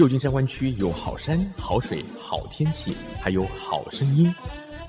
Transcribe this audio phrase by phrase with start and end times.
[0.00, 4.34] 旧金山湾区有好山好水好天气，还有好声音，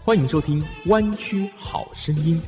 [0.06, 2.42] 欢迎收听《湾区好声音》。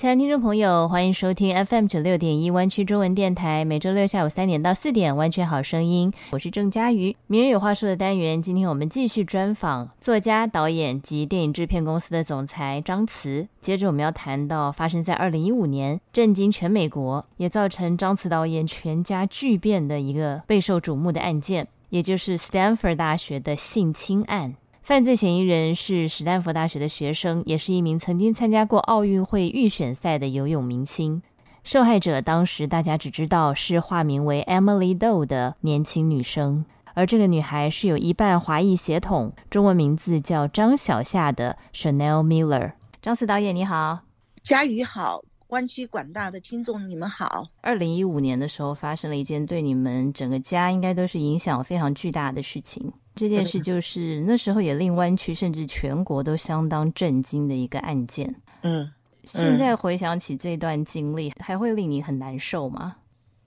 [0.00, 7.14] 亲爱的听众朋友，欢迎收听 FM 九六点一湾区中文电台，每周六下午三点到四点，湾区好声音，我是郑佳瑜。
[7.26, 13.46] 名人有话说的单元，今天我们继续专访作家、导演及电影制片公司的总裁张慈。
[13.60, 24.54] 接着我们要谈到发生在二零一五年，震惊全美国，也造成张慈导演全家巨变的一个备受瞩目的案件，也就是 Stanford 大学的性侵案。
[24.82, 31.22] 犯罪嫌疑人是史丹佛大学的学生，也是一名曾经参加过奥运会预选赛的游泳明星。
[31.62, 42.72] 受害者当时大家只知道是化名为 Emily Doe 的年轻女生，而这个女孩是有一半华裔血统，中文名字叫张小夏的 Chanel Miller。
[43.02, 44.00] 张思导演你好，
[44.42, 47.48] 佳宇好，湾区广大的听众你们好。
[47.60, 52.92] 二零一五年的时候发生了一件对你们整个家应该都是影响非常巨大的事情。
[53.20, 58.34] 这件事就是那时候也令湾区甚至全国都相当震惊的一个案件。
[58.62, 58.90] 嗯，
[59.24, 62.96] 现在回想起这段经历，还会令你很难受吗？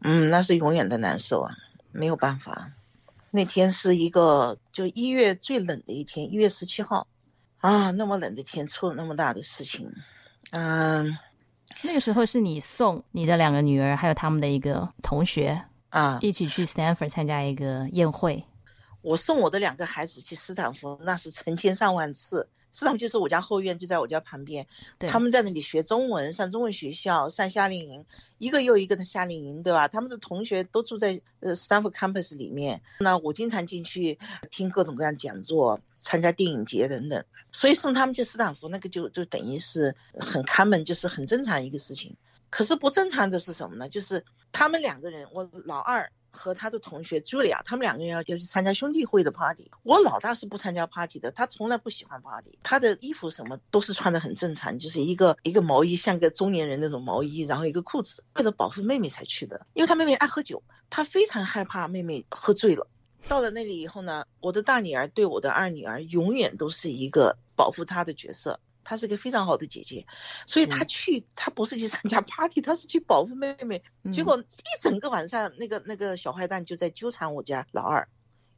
[0.01, 1.55] 嗯，那是永远的难受啊，
[1.91, 2.69] 没有办法。
[3.31, 7.07] 那天是一个就一月最冷的一天，一月十七号
[7.57, 9.91] 啊，那么冷的天出了那么大的事情。
[10.51, 11.17] 嗯，
[11.81, 18.45] 那个时候是你送你的两个女儿还有他们的一个同学啊一起去 Stanford 参加一个宴会。
[19.03, 22.47] 我送我的两个孩子去斯坦福，那是成千上万次。
[22.71, 24.65] 斯坦福就是我家后院，就在我家旁边。
[24.97, 28.05] 他们在那里学中文，上中文学校，上夏令营，
[28.39, 29.87] 一个又一个的夏令营，对吧？
[29.87, 32.81] 他们的同学都住在呃斯坦福 campus 里面。
[32.99, 34.17] 那我经常进去
[34.49, 37.23] 听各种各样讲座，参加电影节等等。
[37.51, 42.15] 所以送他们去斯坦福，那个就就等于是很看门，就是很正常一个事情。
[42.49, 43.87] 可是不正常的是什么呢？
[43.87, 46.11] 就是他们两个人，我老二。
[46.33, 49.69] 和他的同学茱莉亚，他们两个人要要去参加兄弟会的 party。
[49.83, 52.57] 我老大是不参加 party 的，他从来不喜欢 party。
[52.63, 59.65] 他的衣服什么都是穿的很正常，就是一个一个毛衣，像个中年人那种毛衣，然后一个裤子，为了保护妹妹才去的。
[59.73, 62.87] 因为他妹妹爱喝酒，他非常害怕妹妹喝醉了。
[63.27, 68.59] 到了那里以后呢，我的大女儿对我的二女儿永远都是一个保护她的角色。
[68.83, 70.05] 她是个非常好的姐姐，
[70.45, 73.83] 所以她去，她不是去参加 party，她是去保护妹妹。
[74.11, 78.07] 结果一整个晚上，那个那个小坏蛋就在纠缠我家老二，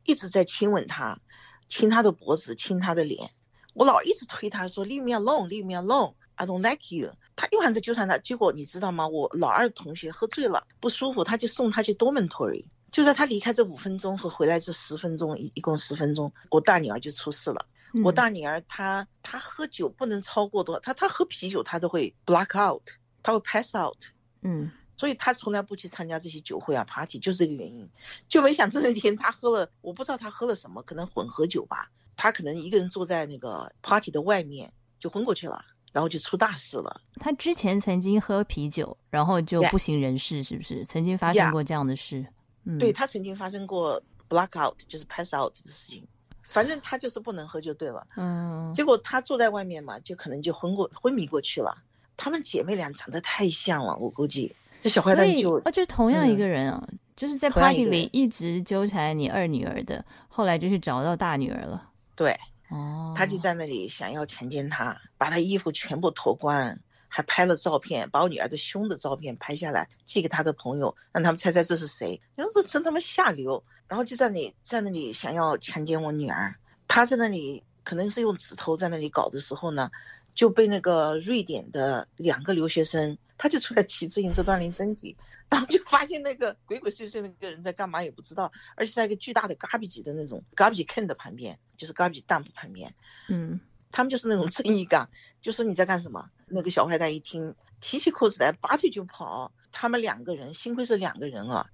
[0.04, 1.20] 一直在亲吻她，
[1.68, 3.30] 亲她的脖子，亲她的脸。
[3.74, 9.08] 我老一直推她说：“Leave me alone, leave me alone, I don't like you。”他一晚上在纠缠她，结果你知道吗？
[9.08, 12.66] 我老二同学喝醉了，不舒服，他就送他去 dormitory。
[12.92, 17.66] 就在他离开这五分钟和回来这十分钟，一一共十分钟，我大女儿就出事了。
[18.04, 22.84] 我大女儿她她喝酒不能超过多，她她喝啤酒她都会 black out，
[23.24, 23.98] 她会 pass out，
[24.42, 27.90] 嗯，所以她从来不去参加这些酒会啊 party，就是这个原因。
[28.28, 31.90] 就没想到那天她喝了，我不知道她喝了什么，可能混合酒吧。
[32.18, 35.64] 她可能一个人坐在那个 party 的外面就昏过去了，
[35.94, 37.02] 然后就出大事了。
[37.16, 40.84] 她之前曾经喝啤酒，然后就不省人事，是不是？
[40.86, 42.26] 曾经发生过这样的事？
[42.66, 46.08] 嗯，对她曾经发生过 black out，就是 pass out 的事情。
[46.46, 51.78] 反正他就是不能喝就对了，嗯，结果他坐在外面嘛，就可能就昏过昏迷过去了。
[52.18, 54.56] 她们姐妹俩长得太像了，我估计。
[54.80, 61.90] 这小坏蛋就哦，就同样一个人啊，就是在 party 里一直纠缠你二女儿的，后来就去找到大女儿了。
[62.16, 62.38] 对，
[62.70, 66.78] 哦，他就在那里想要强奸她，把她衣服全部脱光，
[67.16, 72.20] 还拍了照片，把我女儿的胸的照片拍下来寄给他的朋友，让他们猜猜这是谁。
[72.36, 73.64] 你说这真他妈下流！
[73.88, 76.56] 然后就在那里，在那里想要强奸我女儿，
[76.90, 79.92] 他在那里可能是用指头在那里搞的时候呢，
[80.34, 85.16] 就被那个瑞典的两个留学生，他就出来骑自行车锻炼身体，
[85.50, 92.94] 然后就发现那个鬼鬼祟祟那个人在干嘛也不知道，而且在一个巨大的 garbage 的那种 garbage can 的旁边，就是 garbage dump 旁边，
[93.30, 93.62] 嗯，
[93.94, 95.10] 他们就是那种正义感，
[95.42, 96.30] 就说你在干什么？
[96.48, 99.52] 那个小坏蛋一听，提起裤子来，拔腿就跑。
[99.72, 101.70] 他们两个人，幸亏是两个人啊，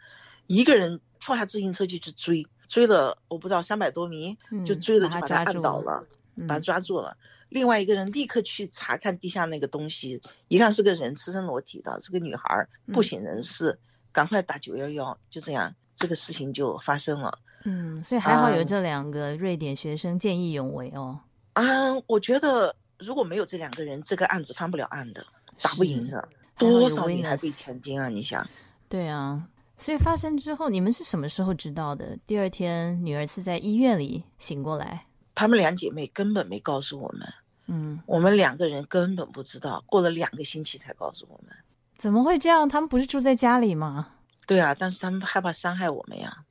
[0.47, 0.99] 一个人。
[1.23, 6.03] 跳下自行车就去追，追了我不知道三百多米，就追了就把他按倒了，
[6.47, 7.15] 把他抓住了。
[7.47, 13.77] 另外一个人立刻去查看地下那个东西，一看是个人，赤身裸体的，是个女孩，不省人事，
[14.11, 15.15] 赶快打九幺幺。
[15.29, 17.37] 就这样，这个事情就发生了。
[17.65, 21.19] 嗯，所以还好有这两个瑞典学生见义勇为哦。
[21.53, 25.25] 啊，我觉得如果没有这两个人，这个案子翻不了案的，
[25.61, 26.29] 打不赢的。
[26.57, 28.07] 多少女孩被强奸啊？
[28.09, 28.47] 你想？
[28.87, 29.47] 对啊。
[29.77, 32.15] 所以发生之后，你们是什么时候知道的？
[32.27, 37.27] 第二天女儿是在医院里醒过来，她们两姐妹根本没告诉我们，
[37.65, 41.55] 嗯，我们两个人根本不知道，过了两个星期才告诉我们。
[41.97, 42.69] 怎么会这样？
[42.69, 44.09] 他们不是住在家里吗？
[44.45, 46.45] 对啊，但是他们害怕伤害我们呀。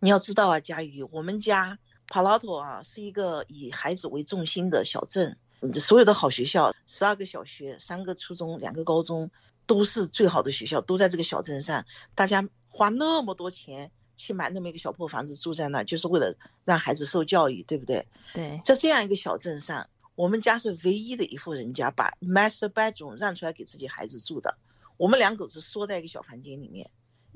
[0.00, 1.78] 你要知道啊，佳宇，我们家
[2.08, 5.36] 帕拉托啊是一个以孩子为重心的小镇，
[5.80, 9.30] 所有的好学校，十二个小学，三个初中，两个高中，
[9.66, 11.84] 都是最好的学校，都在这个小镇上。
[12.14, 18.06] 大家花那么多钱去买那么一个小破房子住在那，就是为了让孩子受教育，对不对？
[18.34, 24.58] 对，在这样一个小镇上，我们家是唯一的一户人家把 master bedroom 让出来给自己孩子住的。
[24.96, 26.90] 我们两口子缩在一个小房间里面。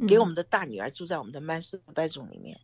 [0.07, 2.61] 给我们的大女儿住在我们的 master bedroom 里面，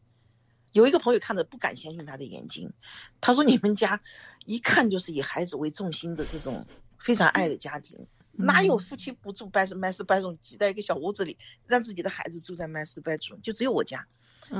[0.72, 2.72] 有一个朋友看着不敢相信他的眼睛，
[3.20, 4.00] 他说：“你们家
[4.46, 6.66] 一看就是以孩子为重心的这种
[6.98, 11.36] 非常爱的家庭，哪有夫妻不住 master bedroom 挤在一个小屋子里，
[11.66, 13.40] 让自己的孩子住在 master bedroom？
[13.42, 14.06] 就只有我家，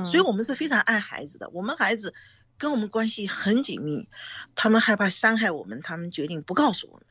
[0.05, 1.49] 所以我们是非常爱孩子的。
[1.49, 2.13] 我们孩子
[2.57, 4.07] 跟我们关系很紧密，
[4.55, 7.05] 他们害怕伤害我们，他们决定不告诉我们。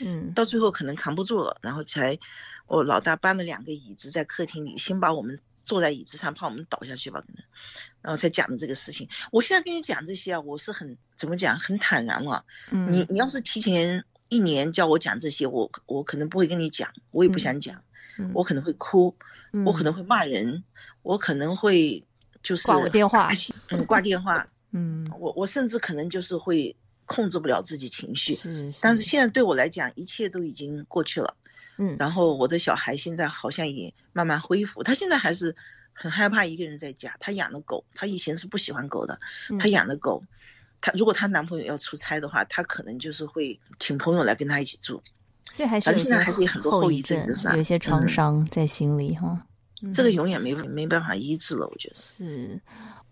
[0.00, 2.18] 嗯，到最后可能扛不住了，然后才。”
[2.70, 7.44] 我老大搬了两个椅子在客厅里，先把我们坐在椅子上，怕我们倒下去吧，可能，
[8.02, 9.08] 然后才讲的这个事情。
[9.30, 12.44] 我现在跟你讲这些啊，我是很怎么讲，很坦然了。
[12.70, 17.82] 嗯，你你要是提前一年叫我讲这些，我我可能不会跟你讲，我也不想讲，
[18.34, 19.16] 我可能会哭，
[19.64, 20.64] 我可能会骂人，
[21.02, 22.04] 我可能会
[22.42, 23.28] 就是挂我电话，
[23.68, 28.34] 嗯，挂电话， 嗯，我我甚至可能就是会控制不了自己情绪。
[28.34, 31.36] 是，但是现在对我来讲，一切都已经过去了。
[31.82, 35.56] 嗯，然后我的小孩现在好像也慢慢恢复，他现在还是
[35.94, 37.16] 很害怕一个人在家。
[37.20, 39.18] 他养的狗，他以前是不喜欢狗的，
[39.58, 40.22] 他养的狗，
[40.82, 45.02] 他如果她男朋友要出差的话，他可能就是会请朋友来跟他一起住。
[45.50, 49.42] 所以还是现在还是有很多后遗症，有一些创伤在心里哈。
[49.90, 51.94] 这个永远没没办法医治了，我觉得。
[51.96, 52.60] 是，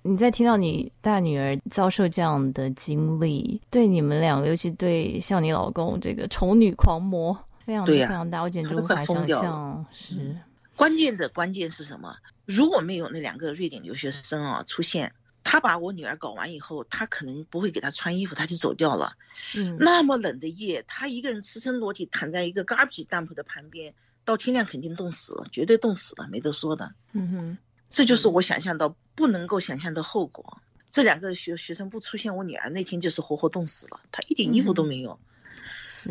[0.03, 7.35] 你在听到你大女儿遭受这样的经历，对你们两个，尤其对像你老公这个丑女狂魔。
[7.69, 9.85] 非常非常大，我简直无法想象。
[9.93, 10.39] 是
[10.75, 12.17] 关键的关键是什么？
[12.47, 15.13] 如果没有那两个瑞典留学生啊出现，
[15.45, 19.19] 他把我女儿搞完以后，他可能不会给她穿衣服，他就走掉了。
[19.55, 23.93] 嗯，那么冷的夜，他一个人赤身裸体躺在一个 garbage dump 的旁边，
[24.25, 26.93] 到天亮肯定冻死了，绝对冻死了，没得说的。
[27.13, 27.59] 嗯哼，
[27.91, 30.63] 这就是我想象到不能够想象的后果。
[30.91, 35.21] 这两个学学生不出现，我女儿那天就是活活冻死了，她一点衣服都没有。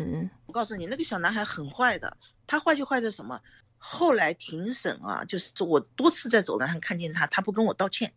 [0.04, 2.16] 是我告诉你，那个小男孩很坏的，
[2.46, 3.40] 他坏就坏在什么？
[3.78, 8.12] 后来庭审啊，就是我多次在走廊上看见他，他不跟我道歉。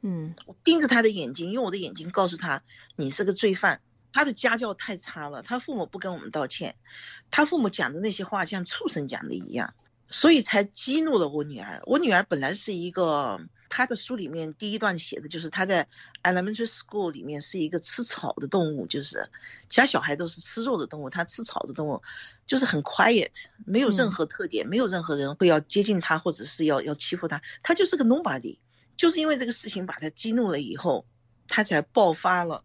[0.00, 2.62] 嗯，我盯着他的眼睛，用我的眼睛告诉他，
[2.96, 3.80] 你是个罪犯。
[4.12, 6.76] 他的家教太差了，他父母不跟我们道歉，
[7.30, 9.74] 他父母讲的那些话像畜生讲的一样，
[10.08, 11.82] 所以才激怒了我女儿。
[11.86, 13.40] 我女儿本来是一个。
[13.76, 15.88] 他的书里面第一段写的就是他在
[16.22, 19.28] elementary school 里面是一个吃草的动物，就是
[19.68, 22.00] 其他小孩都是吃肉的动物，他吃草的动物，
[22.46, 23.32] 就是很 quiet，
[23.66, 28.58] 没有任何特点，没有任何人会要接近他或者是要要欺负他，他就是个 nobody。
[28.96, 31.04] 就是因为这个事情把他激怒了以后，
[31.48, 32.62] 他才爆发了，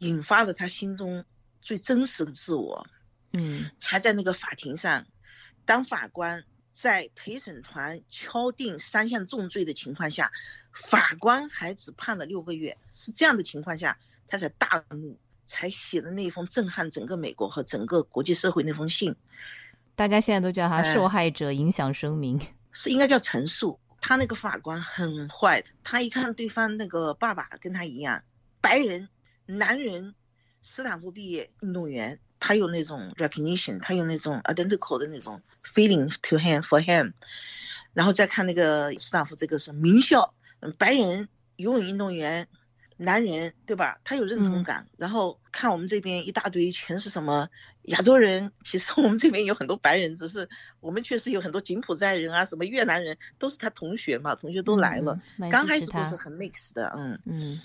[0.00, 1.24] 引发了他心中
[1.62, 2.86] 最真实的自我，
[3.32, 5.06] 嗯，才在那个法庭上，
[5.64, 6.44] 当法官。
[6.76, 10.30] 在陪审团敲定三项重罪的情况下，
[10.72, 12.76] 法官还只判了六个月。
[12.92, 19.16] 是这样的情况下，他才大怒，才写了那封震撼整个美国和整个国际社会那封信。
[19.94, 22.38] 大家现在都叫他受害者影响声明，
[22.72, 23.80] 是应该叫陈述。
[24.02, 28.22] 他那个法官很坏，他一看对方那个爸爸跟他一样，
[28.60, 29.08] 白人
[29.46, 30.14] 男人，
[30.60, 32.20] 斯坦福毕业运动员。
[32.46, 37.12] 他有那种 recognition，他有那种 identical 的那种 feeling to him for him，
[37.92, 40.32] 然后再看那个斯坦福这个是名校，
[40.78, 42.46] 白人游泳运动员，
[42.98, 43.98] 男人对吧？
[44.04, 44.86] 他有认同感。
[44.96, 47.48] 然后看我们这边一大堆全是什么
[47.82, 50.48] 亚洲人，其实我们这边有很多白人，只是
[50.78, 55.20] 我们确实有很多柬埔寨人啊，什么越南人都是他同学嘛，同学都来了。
[55.50, 57.60] 刚开始不是很 mix 的，嗯嗯。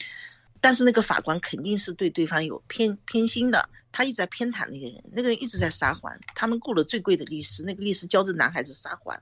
[0.62, 6.20] 但是那个法官肯定是对对方有偏偏心的，他一直在偏袒那个人，那个人一直在撒谎。
[6.36, 9.20] 他们雇了最贵的律师，那个律师教这男孩子撒谎，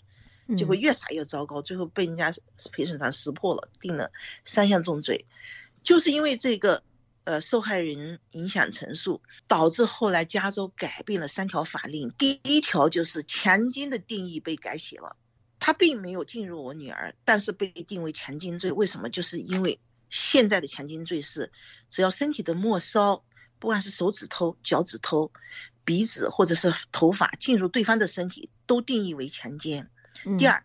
[0.58, 2.34] 就会越撒越糟糕，最后被人家
[2.74, 4.12] 陪审团识破了，定了
[4.44, 5.26] 三项重罪，
[5.82, 6.84] 就是因为这个
[7.24, 12.10] 呃受害人影响陈述，导致后来加州改变了三条法令。
[12.18, 15.16] 第一条就是强奸的定义被改写了，
[15.58, 19.10] 他并没有进入我女儿，但是被定为强奸罪，为什么？
[19.10, 19.80] 就是因为。
[20.10, 21.52] 现在的强奸罪是，
[21.88, 23.24] 只要身体的末梢，
[23.60, 25.32] 不管是手指头、脚趾头、
[25.86, 29.90] 鼻子或者是头发进入对方的身体，都定义为强奸。
[30.38, 30.64] 第二，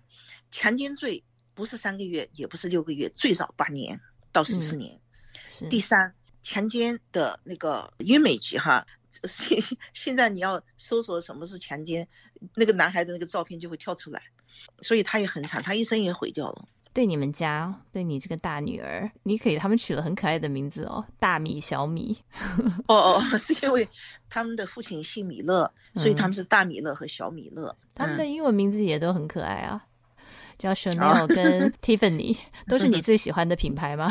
[0.50, 1.24] 强奸罪
[1.54, 4.00] 不是三个月，也不是六个月，最少八年
[4.32, 5.00] 到十四年。
[5.70, 8.86] 第三，强奸的那个 image 哈，
[9.24, 9.58] 现
[9.92, 12.08] 现在你要搜索什么是强奸，
[12.54, 14.22] 那个男孩的那个照片就会跳出来，
[14.80, 16.68] 所以他也很惨，他一生也毁掉了。
[16.94, 22.16] 对你们家，对你这个大女儿，你给他们取了很可爱的名字哦，大米、小米。
[22.86, 23.86] 哦哦，是因为
[24.30, 27.76] 他们的父亲姓米勒，所以他们是大米勒和小米勒。
[27.96, 29.84] 他们的英文名字也都很可爱啊，
[30.56, 34.08] 叫 Chanel 跟 Tiffany，都是你最喜欢的品牌吗？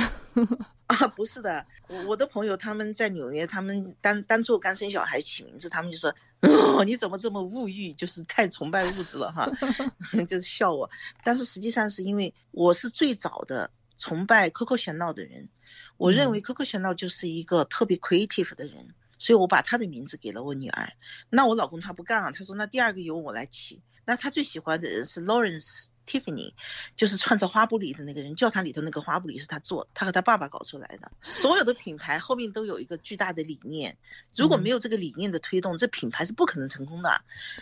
[0.88, 6.14] 啊，不是的，我我的朋友他们在纽约，他们单单做刚生小孩起名字，他们就说。
[6.44, 7.94] 哦， 你怎么这么物欲？
[7.94, 9.50] 就是太崇拜物质了哈，
[10.28, 10.90] 就是笑我。
[11.24, 15.50] 但是实际上是因为我是最早的崇拜 Coco Chanel 的人，
[15.98, 20.94] 我认为 Coco Chanel 就是一个特别 creative 的人，所以我把他的名字给了我女儿。
[21.30, 23.82] 那我老公他不干啊，他说那第二个由我来起。
[24.06, 25.88] 那他最喜欢的人是 Lawrence。
[26.06, 26.54] Tiffany
[26.96, 31.12] 就是创造花布里的那个人，教堂里头那个花布里是他做，他和他爸爸搞出来的。
[31.22, 33.98] 所有的品牌后面都有一个巨大的理念，
[34.36, 37.22] 如果没有这个理念的推动，这品牌是不可能成功的。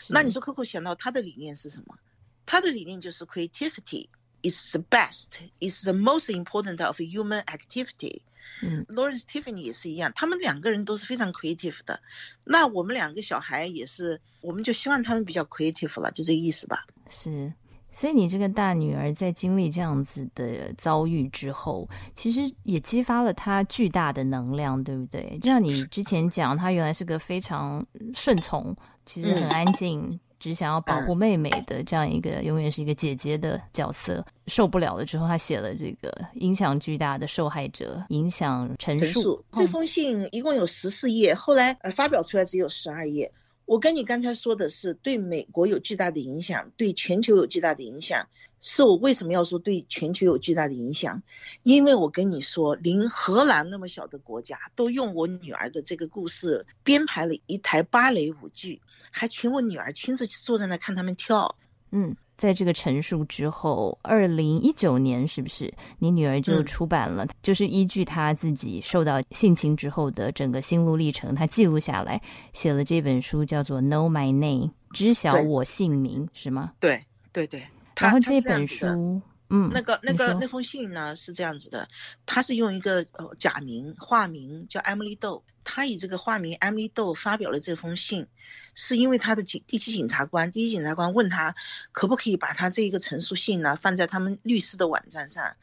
[0.10, 1.98] 那你说 Coco 想到他的理念是什么？
[2.46, 4.10] 他的理念就是 creativity
[4.42, 5.28] is the best,
[5.60, 8.22] is the most important of human activity。
[8.64, 12.02] 嗯，Lawrence Tiffany 也是一样，他们两个人都是非常 creative 的。
[12.44, 16.86] 那我们两个小孩也是，我们就希望他们比较 creative 了，就这个意思吧。
[17.10, 17.54] 是。
[17.92, 25.38] 所以你这个大女儿在经历这样子的遭遇之后，其实也激发了她巨大的能量，对不对？
[25.42, 34.26] 就像你之前讲，她原来是个非常顺从，其实很安静，只想要保护妹妹的这样一个永远是一个姐姐的角色。
[34.48, 39.44] 受不了了之后，她写了这个影响巨大的受害者影响陈述。
[39.52, 43.32] 这封信一共有十四页，后来呃发表出来只有十二页。
[43.72, 48.28] 我跟你刚才说的是对美国有巨大的影响，对全球有巨大的影响。
[48.60, 51.24] 是我为什么要说对全球有巨大的影响？
[51.64, 61.56] 因为我跟你说，连荷兰那么小的国家都用我女儿的这个故事编排了一台芭蕾舞剧，还请我女儿亲自坐在那看他们跳。
[61.92, 62.16] 嗯。
[62.38, 67.28] 在这个陈述之后，二零一九年是不是你女儿就出版了？
[67.44, 72.20] 就是依据她自己受到性侵之后的整个心路历程，她记录下来
[72.52, 76.72] 写了这本书，叫做《Know My Name》，知晓我姓名，是吗？
[76.80, 77.00] 对
[77.32, 77.62] 对对。
[78.00, 79.22] 然后这本书，
[79.52, 81.90] 嗯，那个那个那封信呢是这样子的，
[82.26, 88.28] 他是用一个呃假名化名叫 Emily Doe，他以这个化名 Emily Doe 发表了这封信。
[88.74, 91.56] 是因为他的警第七检察官，第一检察官问他
[91.92, 95.56] 可不可以把他这一个陈述信呢放在他们律师的网站上，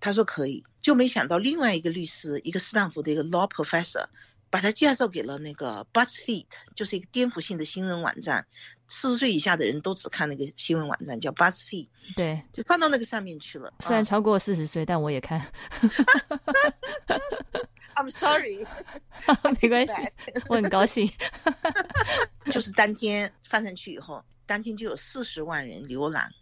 [0.00, 4.06] 他说可以，就没想到另外一个律师，一个斯坦福的一个 law professor，
[4.50, 8.46] 把他介绍给了那个 BuzzFeed，就是一个颠覆性的新闻网站，
[8.88, 13.72] 四十岁以下的人都只看那个新闻网站叫 BuzzFeed，对，就放到那个上面去了。
[13.80, 15.46] 虽然超过四十岁，但我也看。
[17.94, 18.64] I'm sorry，
[19.60, 19.94] 没关系，
[20.48, 21.10] 我很高兴。
[22.50, 26.32] 就是当天放上去以后，当天就有四十万人浏览。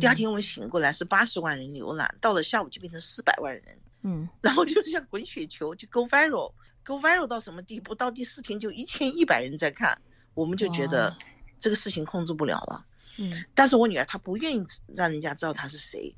[0.00, 3.64] 第二天我们醒过来是八十万人浏览，到了下午就变成四百万人。
[4.02, 7.94] 嗯，然后就像滚雪球，就 go viral，go viral 到什么地步？
[7.94, 10.02] 到第四天就一千一百人在看，
[10.34, 11.16] 我们就觉得
[11.60, 12.84] 这个事情控制不了了。
[13.16, 16.14] 嗯，但是我女儿她不愿意让人家知道她是谁，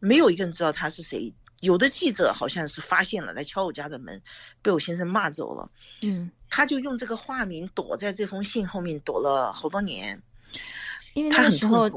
[0.00, 1.32] 没有一个人知道她是谁。
[1.60, 4.20] 有的记者好像是发现了，来敲我家的门，
[4.60, 5.70] 被我先生骂走了。
[6.02, 10.22] 嗯，他就用这个化名躲在这封信后面躲了好多年，
[11.14, 11.88] 因为那个时候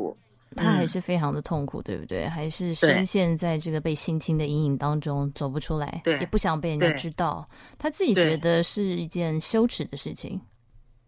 [0.55, 2.25] 他还是非常的痛苦，对不对？
[2.29, 10.39] 还是深陷在这个被性侵的阴影当中走不出来，对，也不想被人家知道，他自己觉得是一件羞耻的事情。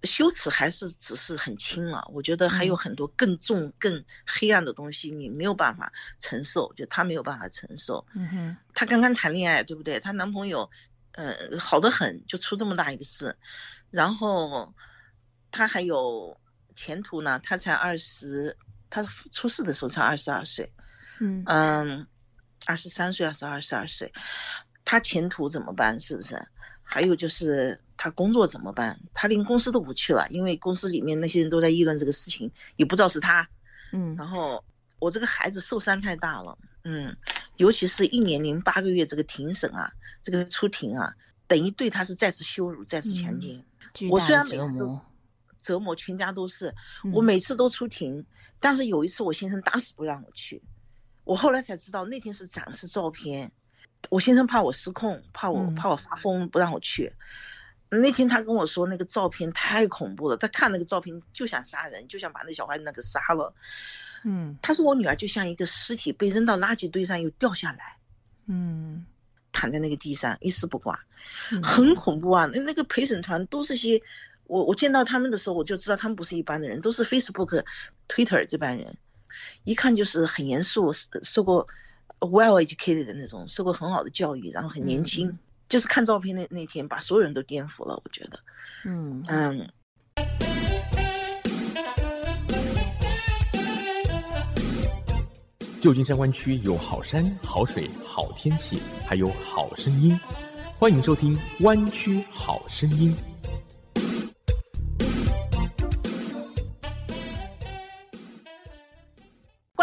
[0.04, 8.08] 羞耻还是只是很轻了，我觉得还有很多更重、更黑暗的东西，你没有办法承受，就她没有办法承受。
[8.16, 10.00] 嗯哼，她刚刚谈恋爱，对不对？
[10.00, 10.72] 她男朋友，
[11.12, 13.38] 呃，好的很，就出这么大一个事，
[13.92, 14.74] 然后
[15.52, 16.40] 她还有
[16.76, 18.58] 前途呢，她才二十，
[18.90, 20.74] 她出事的时候才二十二岁，
[21.20, 22.08] 嗯嗯，
[22.66, 24.12] 二十三岁还是二十二岁，
[24.84, 26.00] 她前途怎么办？
[26.00, 26.48] 是不是？
[26.94, 29.00] 还有就是他工作怎么办？
[29.14, 33.48] 他连公司都不去了，因为公司里面那些人都在议论这个事情，也不知道是他。
[33.94, 34.66] 嗯，然后
[35.00, 37.16] 我这个孩子受伤太大了，嗯，
[37.56, 41.16] 尤其是一年零八个月这个庭审啊，这个出庭啊，
[41.48, 43.64] 等于对他是再次羞辱、再次强奸。
[44.10, 45.00] 我虽然每次都
[45.62, 46.76] 折磨全家都是，
[47.14, 48.26] 我每次都出庭，
[48.60, 50.62] 但是有一次我先生打死不让我去，
[51.24, 53.54] 我后来才知道那天是展示照片。
[54.10, 57.14] 我先生怕我失控，怕我怕我发疯，不让我去。
[57.90, 63.54] 那天他跟我说，那个照片太恐怖了，他看那个照片就想杀人，就想把那小孩那个杀了。
[64.24, 67.98] 嗯，他说我女儿就像一个尸体被扔到垃圾堆上又掉下来。
[68.46, 69.06] 嗯，
[69.52, 71.00] 躺在那个地上一丝不挂，
[71.64, 72.46] 很恐怖啊！
[72.54, 74.02] 那那个陪审团都是些，
[74.46, 77.64] 我我见到他们的时候，我就知道他们不是一般的人，都是 Facebook、
[78.08, 78.96] Twitter 这帮人，
[79.64, 80.92] 一看就是很严肃，
[81.24, 81.68] 受过
[82.22, 85.38] well educated 的那种，受过很好的教育，然后很年轻。
[85.68, 88.40] 就是看照片那那天，把所有人都颠覆了，我觉得。
[88.86, 89.70] 嗯嗯。
[95.80, 100.20] 旧金山湾区有好山好水好天气，还有好声音，
[100.78, 103.16] 欢迎收听《湾区好声音》。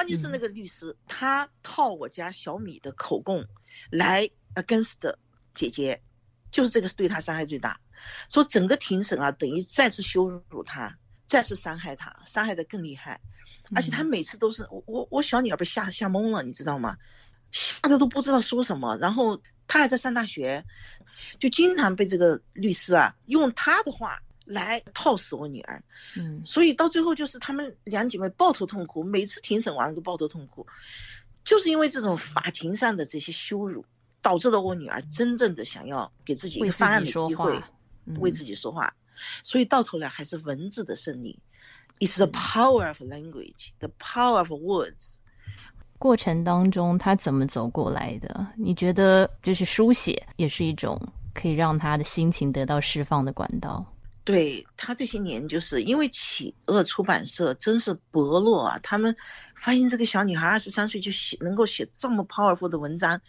[0.09, 3.47] 关键是那个律师，他套我家小米的口供
[3.91, 4.95] 来 against
[5.55, 6.00] 姐姐，
[6.50, 7.79] 就是这个是对他伤害最大。
[8.31, 10.97] 说整个庭审啊，等于再次羞辱他，
[11.27, 13.21] 再次伤害他，伤害的更厉害。
[13.75, 16.97] 而且他每次都是我我我小女儿被吓吓懵了，你知道吗？
[17.53, 18.97] 吓得都不知道说什么。
[18.97, 20.65] 然后他还在上大学，
[21.38, 25.83] 就经常被这个律师啊用他的话来套死我女儿。
[26.17, 30.67] 嗯，所以到最后就是他们两姐妹抱头痛哭，每次庭审完了都抱头痛哭，
[31.45, 33.85] 就是因为这种法庭上的这些羞辱，
[34.23, 37.62] 导致了我女儿真正的想要给自己一个翻案的机会，
[38.19, 38.95] 为自己说话。
[39.43, 41.38] 所以到头来还是文字的胜利。
[42.00, 45.17] It's the power of language, the power of words。
[45.99, 48.47] 过程当中，他怎么走过来的？
[48.57, 50.97] 你觉得就是书写也是一种
[51.35, 53.85] 可以让他的心情得到释放的管道？
[54.28, 59.16] 对他这些年，就是因为企鹅出版社真是薄弱啊，他们
[59.56, 63.23] 发现这个小女孩二十三岁就写能够写这么 powerful 的文章，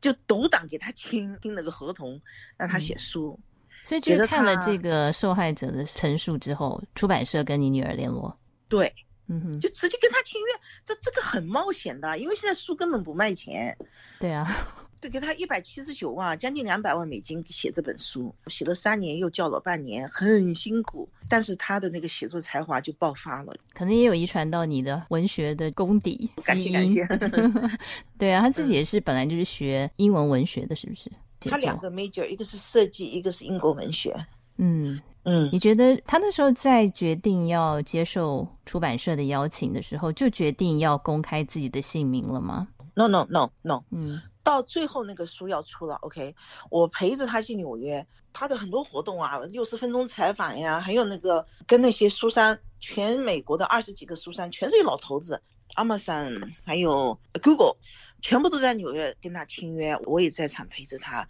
[0.00, 2.22] 就斗胆给她签订了个合同，
[2.56, 3.40] 让她写书。
[3.82, 8.94] 所以，就是看了这个受害者的陈述之后，出版社跟你女儿联络，对，
[9.26, 13.76] 嗯哼，就直接跟他签约，这这个很冒险的，因为现在书根本不卖钱，
[14.20, 14.46] 对啊。
[15.00, 21.08] 对，给他一百七十九万，将近两百万美金写这本书，写了三年又教了半年，很辛苦。
[21.28, 26.28] 但是他的那个写作才华就爆发了，可能也有遗传到你的文学的功底。
[26.44, 27.06] 感谢感谢。
[28.18, 31.10] 对啊，他自己也是本来就是学英文文学的，是不是？
[31.40, 34.14] 他两个 major，一个是设计，一个是英国文学。
[34.58, 44.20] 嗯嗯，你觉得他那时候在决定要接受出版社的邀请的时候，就决定要公开自己的姓名了吗？No no no no，嗯。
[44.50, 46.34] 到最后那个书要出了，OK，
[46.70, 55.40] 我陪着他去纽约，他的很多活动啊，六十分钟采访呀，还有那个跟那些书商，全美国的二十几个书商，全是一老头子
[55.76, 57.76] ，Amazon 还有 Google，
[58.20, 61.28] 全部都在纽约跟他签约，我也在场陪着他。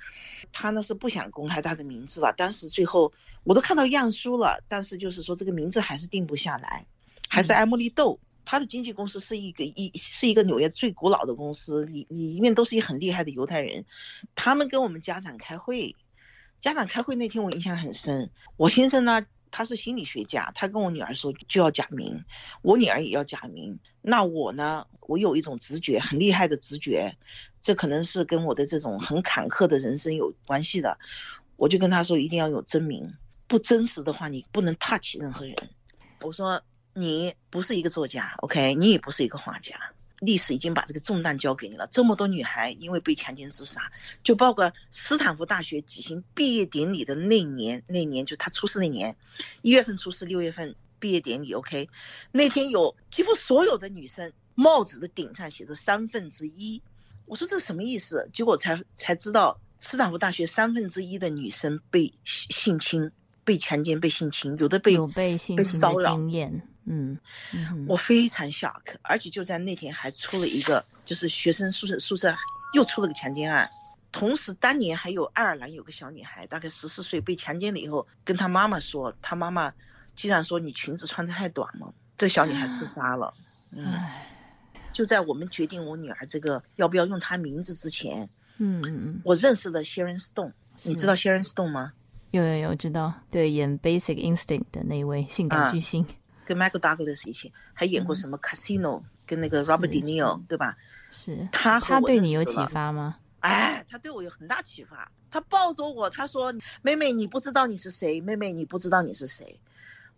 [0.50, 3.12] 他呢是不想公开他的名字了，但是最后
[3.44, 6.86] 我都看到样书了，但是就是说这个名字还是定不下来，
[7.28, 8.18] 还是艾莫莉豆。
[8.50, 13.84] 他的经纪公司是一个一是一个纽约最古老的公司，里里面都是一很厉害的犹太人。
[14.34, 15.94] 他们跟我们家长开会，
[16.60, 18.28] 家长开会那天我印象很深。
[18.56, 22.24] 我先生呢，他是心理学家，他跟我女儿说就要假名，
[22.60, 23.78] 我女儿也要假名。
[24.02, 27.16] 那我呢，我有一种直觉，很厉害的直觉，
[27.62, 30.98] 这可能是跟我的这种很坎坷的人生有关系的。
[31.54, 33.14] 我就跟他说一定要有真名，
[33.46, 35.54] 不真实的话你不能 touch 任何人。
[36.22, 36.60] 我说。
[37.00, 38.74] 你不是一个作家，OK？
[38.74, 39.92] 你也不是一个画家。
[40.20, 41.88] 历史已经把这个重担交给你了。
[41.90, 43.90] 这么多女孩因为被强奸自杀，
[44.22, 49.16] 就包括斯坦福大学举行毕业典礼的那年，那年就他出事那年，
[49.62, 51.88] 一月份出事，六月份毕业典礼，OK？
[52.32, 56.82] 那天有几乎所有的女生帽子的顶上写着三分之一。
[57.24, 58.28] 我说这什么意思？
[58.34, 63.10] 结果才才知道，斯坦福大学三分之一的女生被性侵、
[63.44, 66.68] 被强奸、被性侵，有的被有被性侵的经验。
[66.84, 67.18] 嗯，
[67.88, 72.34] 我非常 shock，而且就在那天还出了一个，就是学生宿舍宿舍
[72.74, 73.68] 又出了个强奸案。
[74.12, 79.72] 同时，当年还有爱尔兰有个小女孩，大概十四岁，被强奸了以后，跟她妈妈说，她妈妈
[80.16, 83.34] 竟然说你裙子穿的太短了，这小女孩自杀了。
[83.70, 83.86] 嗯，
[84.92, 91.92] 就在我们决定我女儿这个要不要用她名字之前，嗯嗯嗯，我认识了 Sharon Stone，你知道 Sharon Stone 吗？
[92.32, 96.04] 有有有，知道，对，演 Basic Instinct 的那位性感巨星。
[96.50, 100.76] 跟 Michael Douglas 一起，还演过什么 Casino，跟那个 Robert De Niro，对吧？
[101.12, 103.18] 是他他对你有启发吗？
[103.38, 105.12] 哎，他对我有很大启发。
[105.30, 108.20] 他抱着我，他说：“妹妹，你不知道你是谁？
[108.20, 109.60] 妹妹，你不知道你是谁？”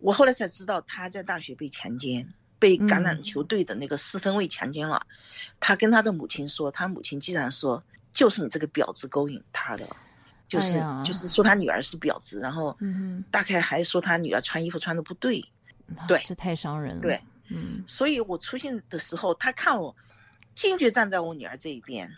[0.01, 5.05] 我后来才知道，他在大学被强奸，被橄榄球队的那个四分卫强奸了。
[5.59, 9.87] 他跟他的母亲说，他母亲竟然说：“就是你这个婊子勾引他的，
[10.47, 12.75] 就是就是说他女儿是婊子。”然后
[13.29, 15.45] 大概还说他女儿穿衣服穿的不对。
[16.07, 17.01] 对，这太伤人了。
[17.01, 19.95] 对，嗯，所以我出现的时候，他看我
[20.55, 22.11] 坚决站在我女儿这一边，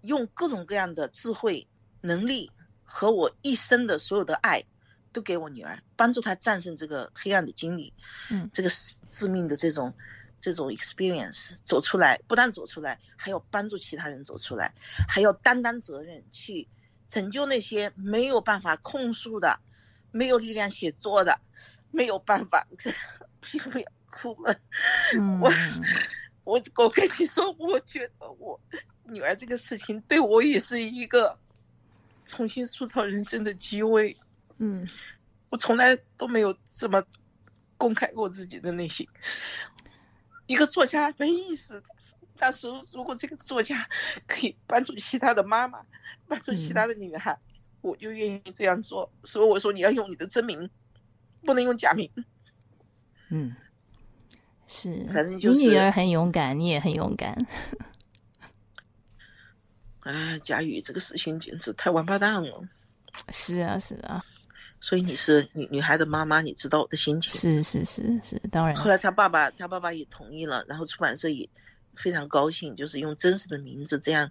[0.00, 1.66] 用各种各样的智慧、
[2.00, 2.50] 能力
[2.84, 4.64] 和我一生的所有的爱，
[5.12, 7.92] 都给我女儿，帮助她战胜这个黑暗的经历，
[8.30, 8.68] 嗯，这个
[9.08, 9.94] 致命的这种
[10.40, 14.74] 这种 experience 走出来，不但走出来，还要帮助其他人走出来，
[15.08, 16.68] 还要担当责任去
[17.08, 19.60] 拯救那些没有办法控诉的、
[20.12, 21.40] 没有力量写作的、
[21.90, 22.90] 没有办法，这
[23.70, 24.56] 不要哭了，
[25.40, 25.50] 我
[26.44, 28.60] 我我跟你说，我觉得我。
[29.12, 31.36] 女儿这个事情对我也是一个
[32.24, 34.16] 重新塑造人生的机会。
[34.58, 34.86] 嗯，
[35.48, 37.02] 我从来都没有这么
[37.76, 39.08] 公开过自己的内心。
[40.46, 41.82] 一个作家没意思，
[42.36, 43.88] 但是如果这个作家
[44.28, 45.84] 可以帮助其他的妈妈，
[46.28, 47.40] 帮助其他的女孩，
[47.80, 49.10] 我就愿意这样做。
[49.24, 50.70] 所以我说你要用你的真名，
[51.44, 52.10] 不能用假名。
[53.30, 53.54] 嗯，
[54.66, 57.46] 是，反正就是你女儿很勇敢，你也很勇敢。
[60.00, 62.62] 哎， 佳宇，这个事情简直太王八蛋了。
[63.30, 64.24] 是啊，是啊。
[64.82, 67.32] 所以你是女女孩的妈妈，你知道我的心情。
[67.34, 68.74] 是是是是，当然。
[68.74, 71.46] 后来他爸爸，他爸爸也同意了，然后出版社也
[71.96, 74.30] 非常高兴，就是用真实的名字，这样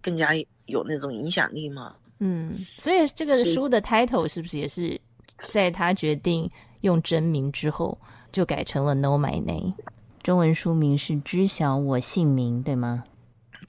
[0.00, 0.30] 更加
[0.66, 1.96] 有那种影响力嘛。
[2.20, 5.00] 嗯，所以这个书的 title 是不是也是
[5.50, 7.98] 在他决定用真名之后，
[8.32, 9.74] 就改成了 Know My Name？
[10.22, 13.04] 中文书名是知晓我姓名，对吗？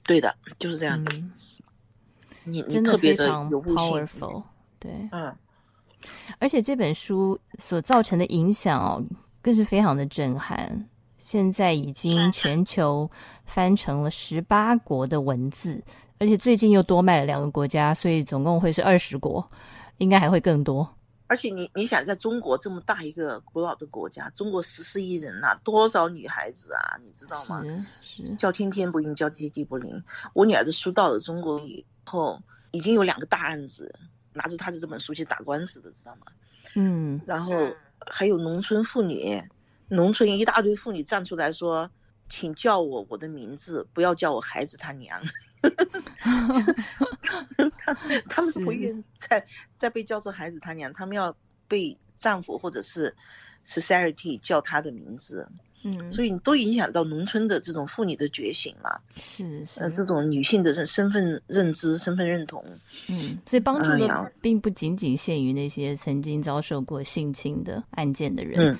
[0.04, 1.12] 对的，就是这样的。
[2.44, 4.42] 你真的非常 powerful，
[4.78, 5.34] 对，嗯。
[6.38, 9.02] 而且这本书所造成的影响哦，
[9.42, 10.88] 更是非常的震撼。
[11.18, 13.08] 现在已经全球
[13.44, 15.82] 翻成了十八国的文字，
[16.18, 19.46] 而且最近又多卖了两个国家，所以总共会是二十国，
[19.98, 20.88] 应该还会更多。
[21.30, 27.62] 而且你你想，在中国这么大一个古老的国家，中国十四亿人呐，多少女孩子啊，你知道吗？
[28.02, 30.02] 是叫天天不应，叫地地不灵。
[30.34, 33.94] 我女儿的书到了中国以后，已经有两个大案子，
[34.32, 36.26] 拿着她的这本书去打官司的，知道吗？
[36.74, 37.20] 嗯。
[37.26, 37.54] 然后
[38.10, 39.44] 还有农村妇女，
[39.86, 41.92] 农村一大堆妇女站出来说，
[42.28, 45.22] 请叫我我的名字，不要叫我孩子他娘。
[47.78, 47.94] 他
[48.28, 49.44] 他们不愿意再
[49.76, 51.34] 再被叫做孩子他娘，他们要
[51.68, 53.14] 被丈夫或者是
[53.66, 55.48] society 叫他的名字。
[55.82, 59.00] 嗯，所以你都影响到农村的这种妇女的觉醒嘛。
[59.16, 62.62] 是是，呃，这种女性的身身份认知、身份认同。
[63.08, 68.74] 嗯，所以帮助的并不仅仅限于那些曾经遭受过性侵的案件的人。
[68.74, 68.78] 嗯，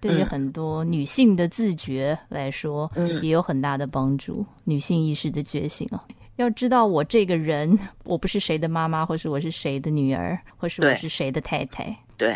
[0.00, 4.44] 对于很多女性的自觉来说，嗯，也有很大的帮助。
[4.64, 6.02] 女性意识的觉醒啊。
[6.36, 11.94] 要知道我这个人， 我不是谁的妈妈，或是我是谁的女儿，或是我是谁的太太。
[12.16, 12.34] 对，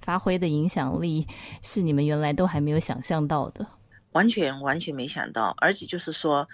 [0.00, 1.26] 发挥的影响力
[1.62, 3.66] 是你们原来都还没有想象到的，
[4.12, 5.54] 完全完全没想到。
[5.58, 6.48] 而且就是说，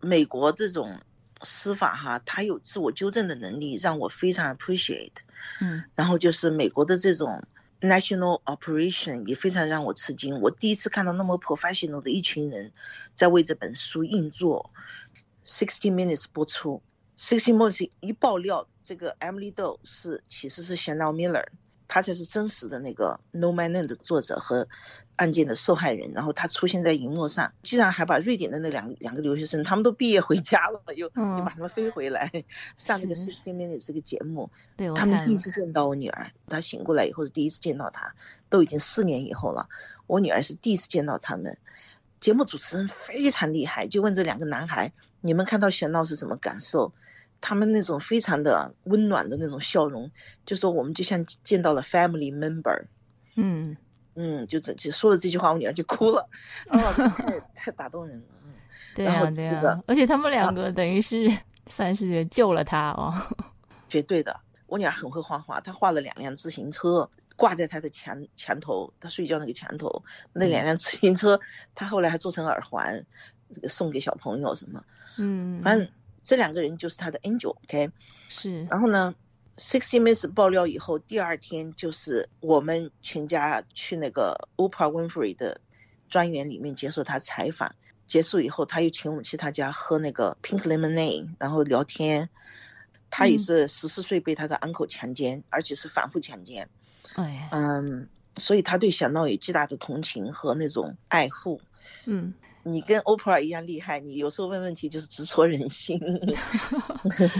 [0.00, 1.00] 美国这种
[1.42, 5.10] 司法哈，它有自我纠正的能力，让我非常 appreciate。
[5.60, 7.42] 嗯，然后就是美国的这种
[7.80, 10.40] national operation 也非常让我吃惊。
[10.40, 12.72] 我第一次看到那么 professional 的一群人
[13.14, 14.70] 在为这本书运作。
[15.42, 16.82] Sixty Minutes 播出
[17.18, 21.46] ，Sixty Minutes 一爆料，这个 Emily Doe 是其实是 Chanel Miller，
[21.92, 24.68] 他才是真实的那个 No Man Land 的作者和
[25.16, 26.12] 案件的受害人。
[26.12, 31.12] 然后他出现在荧幕上，竟然还把瑞典的那两两个留学生，他们都毕业回家了，又又
[31.44, 32.30] 把他们飞回来
[32.76, 34.50] 上那个 Sixty Minutes 这个节目。
[34.76, 38.14] 对，他们第一次见到我女儿，她醒过来以后是第一次见到她，
[38.48, 39.68] 都已经四年以后了。
[40.06, 41.58] 我女儿是第一次见到他们。
[42.20, 44.92] 节目主持人非常厉害，就问这两个男孩。
[45.20, 46.92] 你们看到贤闹是什么感受？
[47.40, 50.10] 他们那种非常的温暖的那种笑容，
[50.46, 52.84] 就说我们就像见到了 family member。
[53.36, 53.76] 嗯
[54.14, 56.28] 嗯，就这就说了这句话，我女儿就哭了，
[56.68, 56.78] 哦，
[57.16, 58.24] 太太打动人了。
[58.94, 61.30] 对啊，对啊，而且他们两个等于是
[61.66, 63.14] 算是救了他哦。
[63.88, 71.40] 绝对的，我女儿很会画画，她画了两辆自行车挂在她的墙墙头，她睡觉那个墙头那两辆自行车，
[71.74, 73.06] 她后来还做成耳环，
[73.52, 74.84] 这个送给小朋友什么。
[75.18, 75.88] 嗯，反正
[76.22, 77.90] 这两个人就是他的 angel，OK，
[78.28, 78.64] 是。
[78.64, 79.14] 然后呢
[79.56, 85.60] ，Sixty Minutes 爆料以后，第二天就是我们全家去那个 Oprah Winfrey 的
[86.08, 87.74] 庄园里面接受他采访。
[88.06, 92.28] 结束以后，他又请我们去他家喝那个 Pink Lemonade，然后聊天。
[93.08, 96.68] 他也是十四岁被他的 uncle 强奸，而且是反复强奸。
[97.14, 101.60] 哎，嗯，所以他对小闹有极大的同情和那种爱护。
[102.04, 102.34] 嗯。
[102.62, 106.00] 你跟 Oprah 一样厉害，你有时候问问题就是直戳人心。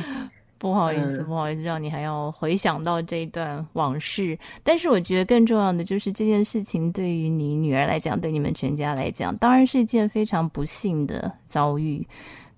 [0.58, 4.38] 不好意思，不好意思，让你还要回想到这一段往事。
[4.62, 12.06] 但是我觉得更重要的就是这件事情对于你女儿来讲，对你们全家来讲，当然是一件非常不幸的遭遇。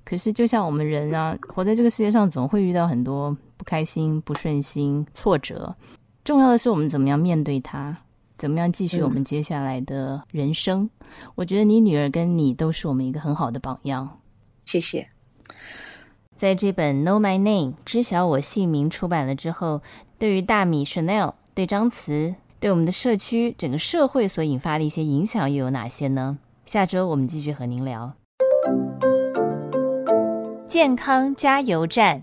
[0.04, 5.72] 可是就像我们人啊，活在这个世界上，总会遇到很多不开心、不顺心、挫折。
[6.24, 7.96] 重要的是我们怎么样面对它，
[8.42, 10.90] 怎么样继续我们接下来的人生。
[11.36, 14.18] 我觉得你女儿跟你都是我们一个很好的榜样。
[14.64, 15.06] 谢谢。
[16.34, 19.80] 在这本《Know My Name》知晓我姓名出版了之后，
[20.18, 26.38] 对于大米 Chanel、对张慈、对我们的社区、整个社会所引发的一些影响又有哪些呢？
[26.64, 28.12] 下周我们继续和您聊。
[30.66, 32.20] 健康加油站，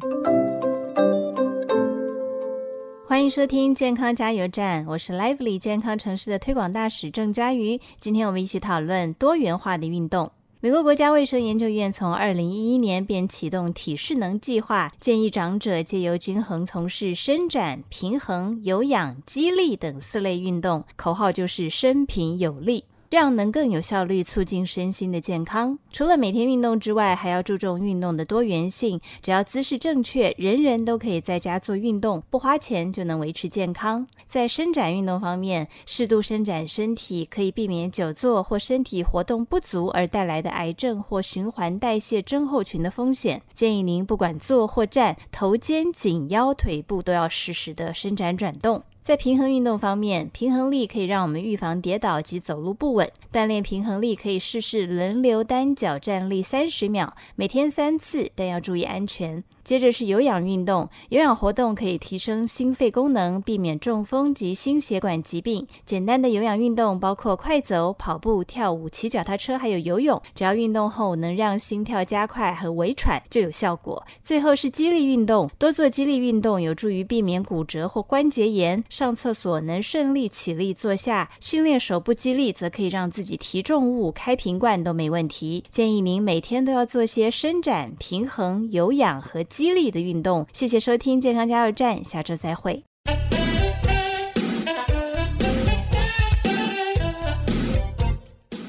[3.09, 7.81] 欢迎收听健康加油站，我是 Lively 健康城市的推广大使郑佳瑜。
[7.97, 10.31] 今天我们一起讨论多元化的运动。
[10.59, 22.85] 美国国家卫生研究院从二零一一年便启动体适能计划，建议长者借由均衡从事伸展、平衡、有氧、肌力等四类运动，口号就是“生平有力”。
[23.09, 25.79] 这样能更有效率促进身心的健康。
[25.91, 29.01] 除了每天运动之外，还要注重运动的多元性。
[29.21, 34.05] 只要姿势正确，人人都可以在家做运动，不花钱就能维持健康。
[34.27, 43.41] 在伸展运动方面，适度伸展身体可以避免久坐或身体活动不足而带来的癌症或循环代谢症候群的风险。
[43.53, 48.83] 建议您不管坐或站，头肩、颈、腰、腿部都要适时的伸展转动。
[49.09, 53.11] 在平衡运动方面，平衡力可以让我们预防跌倒及走路不稳。
[53.33, 59.43] 锻炼平衡力可以试试轮流单脚站立三十秒，每天三次，但要注意安全。
[59.69, 65.67] 接着是有氧运动，有氧活动可以提升心肺功能，避免中风及心血管疾病。
[65.85, 70.19] 简单的有氧运动包括快走、跑步、跳舞、骑脚踏车，还有游泳。
[70.33, 74.03] 只要运动后能让心跳加快和微喘，就有效果。
[74.23, 78.83] 最后是肌力运动，多做肌力运动有助于避免骨折或关节炎。
[78.89, 85.63] 上厕所能顺利起立坐下，训练手部肌力则可以让自己提重物、开瓶罐都没问题。
[85.69, 89.43] 建议您每天都要做些伸展、平衡、有氧和。
[89.59, 92.81] 激励的运动，谢谢收听健康加油站，下周再会。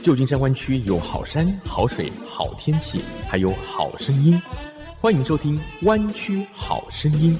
[0.02, 4.36] 旧金山湾区有好山好水好天气，还有好声音，
[5.00, 7.38] 欢迎收听《湾区好声音》。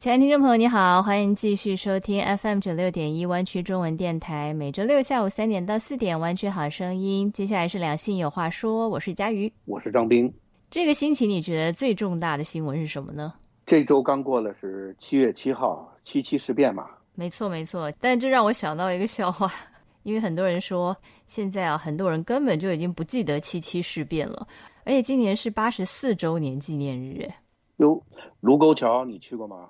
[0.00, 7.30] 亲爱的听众朋友，你好，欢迎继续收听 FM 九六点一湾区中文电台，每周六下午三点到四点，湾区好声音。
[7.32, 10.32] 接下来是两性有话说，我是佳瑜，我是张斌。
[10.70, 13.34] 这个星期你觉得最重大的新闻是什么呢？
[13.66, 16.86] 这周刚过了是七月七号，七七事变嘛？
[17.14, 17.92] 没错，没错。
[18.00, 19.52] 但这让我想到一个笑话，
[20.02, 24.48] 因为很多人说现在啊，很多人根本就已经不记得七七事变了，
[24.84, 27.22] 而且今年是八十四周年纪念日。
[27.22, 27.36] 哎，
[27.76, 28.02] 哟，
[28.40, 29.68] 卢沟桥你去过吗？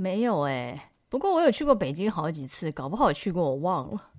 [0.00, 4.10] 没有哎，不过我有去过北京好几次，搞不好去过我忘了。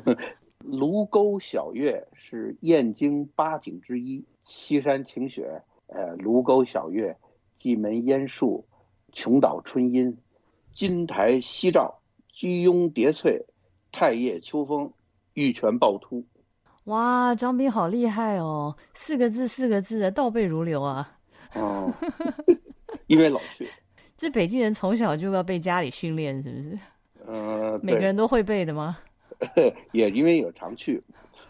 [0.64, 7.14] 卢沟晓月是燕京八景之一，西山晴雪，呃，卢沟晓月，
[7.58, 8.64] 蓟门烟树，
[9.12, 10.16] 琼岛春阴，
[10.72, 13.44] 金台夕照，居庸叠翠，
[13.92, 14.90] 太液秋风，
[15.34, 16.24] 玉泉趵突。
[16.84, 18.74] 哇，张斌好厉害哦！
[18.94, 21.18] 四个字，四个字的倒背如流啊。
[21.54, 21.92] 哦，
[23.06, 23.68] 因为老去。
[24.20, 26.78] 这北京人从小就要被家里训练，是不是？
[27.26, 28.98] 嗯，每个人都会背的吗？
[29.92, 31.02] 也因为有常去，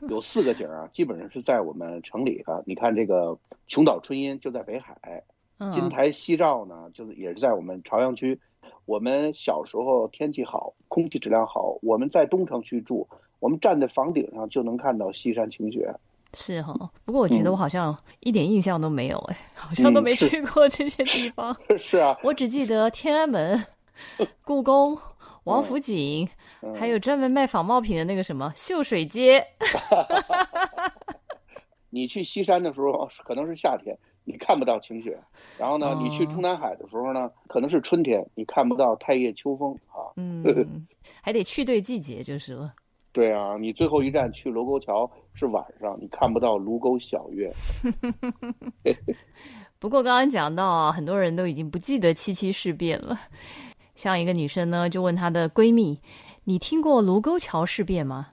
[0.08, 2.62] 有四个景啊，基本上是在我们城里啊。
[2.66, 5.24] 你看这个琼岛春阴就在北海，
[5.72, 8.38] 金台夕照呢，就是也是在我们朝阳区。
[8.84, 13.08] 我们小时候天气好，空气质量好，我们在东城区住，
[13.40, 15.92] 我们站在房顶上就能看到西山晴雪。
[16.32, 16.72] 是哈，
[17.04, 21.56] 不过我觉得我好像一点印象都没有哎，好像都没去过这些地方。
[21.78, 23.64] 是啊，我只记得天安门、
[24.44, 24.96] 故宫、
[25.44, 26.28] 王府井，
[26.78, 29.44] 还有专门卖仿冒品的那个什么秀水街。
[31.90, 35.10] 你去西山的时候可能是夏天，你看不到晴雪；
[35.58, 40.06] 然后呢，你去中南海的时候呢，可能是春天，你看不到太液秋风啊。
[40.14, 40.86] 嗯，
[41.20, 42.72] 还得去对季节就是了。
[43.12, 47.52] 对啊，你最后一站去卢沟桥是晚上，你看不到卢沟晓月。
[49.78, 53.18] 不过刚刚讲到啊，很多人都已经不记得七七事变了。
[53.94, 56.00] 像一个女生呢，就问她的闺蜜
[56.44, 58.28] ：“你听过卢沟桥事变吗？”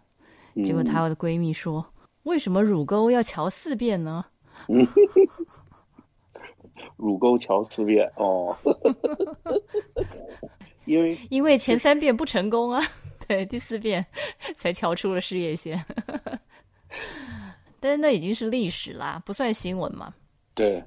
[0.64, 4.26] 结果她的闺蜜说：“为什么乳沟要桥四遍呢？”
[6.98, 8.56] 乳沟桥四遍哦，
[10.86, 12.82] 因为因为前三遍不成功啊。
[13.28, 14.06] 对，第四遍
[14.56, 15.84] 才敲出了事业线，
[17.80, 20.14] 但是那已经是历史啦，不算新闻嘛。
[20.54, 20.84] 对，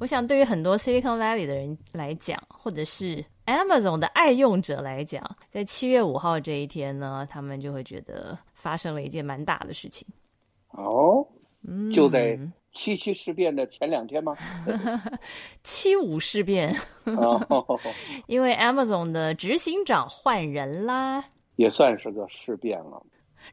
[0.00, 10.06] 我想对于很多 Silicon Valley 的人来讲，或者是 Amazon 的爱用者来讲，在七月五号这一天呢，他们就会觉得发生了一件蛮大的事情。
[10.70, 11.26] 哦，
[11.94, 12.38] 就在
[12.72, 14.36] 七七事变的前两天吗？
[15.64, 16.74] 七五事变，
[18.26, 21.24] 因为 Amazon 的执行长换人啦，
[21.58, 23.02] 也算是个事变了，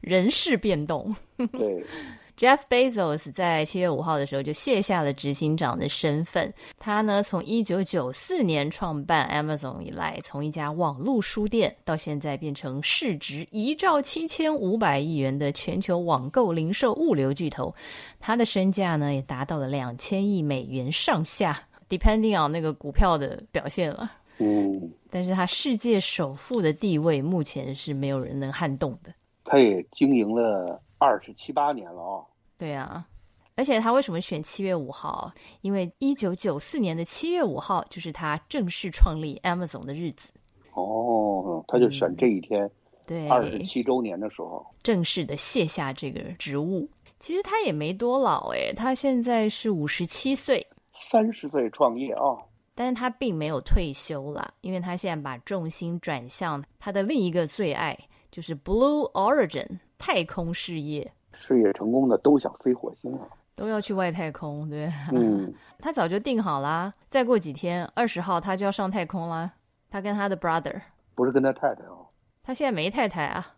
[0.00, 1.14] 人事变动。
[1.36, 1.84] 对。
[2.36, 6.52] Jeff Bezos 在七月五号的时候就卸下了执行长的身份。
[6.78, 17.74] 他呢，从一九九四年创办 Amazon 以来，从一家网络书店到现在变成市值一兆七千五百亿元的全球网购零售物流巨头。
[18.20, 24.12] 他的身价呢，也达到了两千亿美元上下，depending on 那个股票的表现了。
[24.38, 29.12] 嗯，但是他世界首富的地位目前是没有人能撼动的。
[29.44, 30.80] 他也经营了。
[30.98, 32.24] 二十七八年了哦，
[32.56, 33.06] 对啊，
[33.54, 35.30] 而且他为什么选七月五号？
[35.60, 40.30] 因为一九九四年的七月五号就是他正式创立 Amazon 的日子。
[40.72, 42.70] 哦，他就选这一天，
[43.06, 46.88] 对，二十七周年的时候，正式的卸下这个职务。
[47.18, 50.66] 其实他也没多老哎，他现在是五十七岁，
[51.10, 52.40] 三十岁创业啊，
[52.76, 57.98] 但是他并没有退休了，因为他现在把重心转向他的另一个最爱，
[58.30, 59.80] 就是 Blue Origin。
[59.98, 64.92] 太空事业，事业成功的都想飞火星了，都要去外太空，对。
[65.10, 69.50] 嗯，他早就定好啦，再过几天，二十号他就要上太空啦。
[69.88, 70.82] 他跟他的 brother，
[71.14, 72.06] 不是跟他太太哦，
[72.42, 73.54] 他现在没太太啊。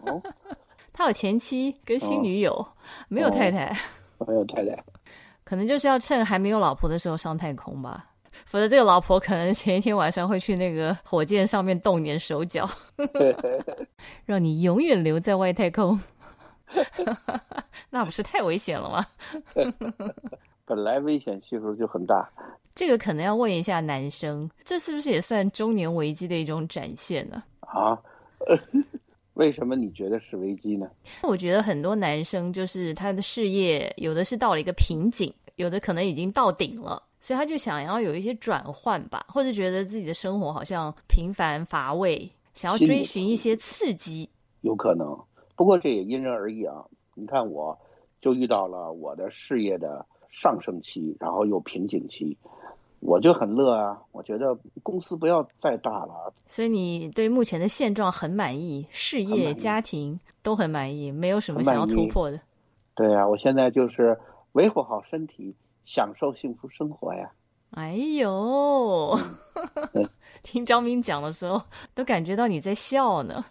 [0.00, 0.20] 哦，
[0.92, 2.66] 他有前妻跟新女友，
[3.06, 3.72] 没有太太，
[4.26, 4.84] 没有太太，
[5.44, 8.07] 可能就是要趁还没有老婆的时候上太空吧。
[8.46, 12.68] 否则，这个老婆可能前一天晚上会去那个火箭上面动点手脚，
[14.24, 15.98] 让你永远留在外太空，
[17.90, 19.06] 那不是太危险了吗？
[20.64, 22.28] 本来危险系数就很大。
[22.74, 27.42] 这个可能要问一下男生，这是不是也算中年危机的一种展现呢？
[27.60, 27.98] 啊？
[29.34, 30.86] 为什么你觉得是危机呢？
[31.22, 37.02] 我觉得很多男生就是他的事业有的是到了一个瓶颈，有的可能已经到顶了。
[37.20, 44.28] 所以他就想要有一些转换吧，或者觉得自己的生活好像平凡乏味，想要追寻一些刺激。
[44.60, 45.18] 有可能，
[45.56, 46.84] 不过这也因人而异啊。
[47.14, 47.76] 你看，我
[48.20, 52.36] 就遇到了我的事业的上升期，然后又瓶颈期，
[53.00, 54.00] 我就很乐啊。
[54.12, 56.32] 我觉得公司不要再大了。
[56.46, 62.40] 所以你对目前的现状很满意，事业、家庭都很满意，没有什么想要突破的。
[62.94, 64.16] 对啊，我现在就是
[64.52, 65.54] 维护好身体。
[65.88, 67.30] 享受幸福生活呀！
[67.70, 69.18] 哎呦，
[70.42, 71.62] 听张明讲的时候，
[71.94, 73.42] 都感觉到你在笑呢。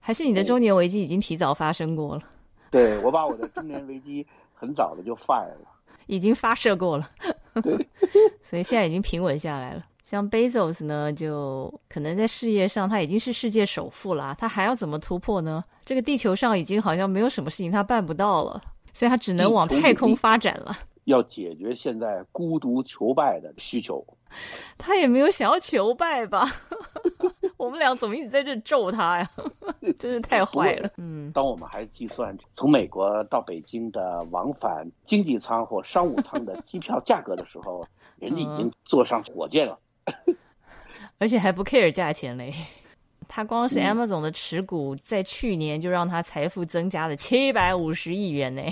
[0.00, 2.22] 还是你的中年危机已经提早发生过了？
[2.72, 5.68] 对，我把我的中年危机很早的就 fire 了，
[6.06, 7.08] 已经发射过了。
[7.62, 7.88] 对，
[8.42, 9.86] 所以现在已经平稳下来了。
[10.02, 15.64] 像 Bezos 呢，就可能在事业上他已经是世界首富了，他还要怎么突破呢？
[15.84, 18.60] 这个地球上已经好像没有什么事情他办不到了。
[18.92, 20.76] 所以他只能往太空发展了。
[21.04, 24.06] 要解决现在孤独求败的需求，
[24.78, 26.48] 他也没有想要求败吧？
[27.58, 29.28] 我们俩怎么一直在这咒他呀？
[29.98, 30.88] 真是太坏了。
[30.98, 37.84] 嗯，当我们还计算从美国到北京的往返经济舱或商务舱的机票价格的时候，
[38.20, 39.78] 人家已经坐上火箭了，
[41.18, 42.54] 而且还不 care 价钱嘞。
[43.34, 48.62] 他光是 Amazon 的持股，在去年就让他财富增加了七百五十亿元呢，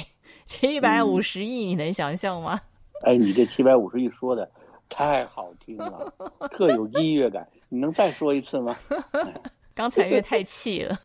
[0.44, 2.60] 七百五十亿，你能想象吗？
[3.02, 4.46] 哎，你这七百五十亿说的
[4.86, 6.12] 太好听了，
[6.52, 8.76] 特有音乐感，你能再说一次吗？
[9.74, 11.00] 刚才因为太气了，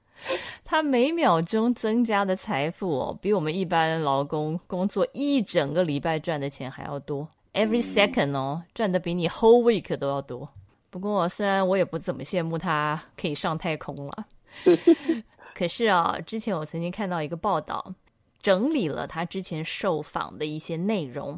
[0.65, 10.50] 他每秒钟增加的财富哦，比我们一般劳工工作一整个礼拜赚的钱还要多，every second 哦，赚的比你 whole week 都要多。
[10.95, 14.25] 不过，虽然我也不怎么羡慕他可以上太空了，
[15.53, 17.93] 可是啊，之前我曾经看到一个报道，
[18.41, 21.38] 整理了他之前受访的一些内容，